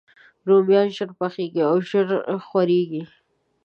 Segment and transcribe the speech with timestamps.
[0.47, 2.07] رومیان ژر پخیږي او ژر
[2.45, 3.03] خورېږي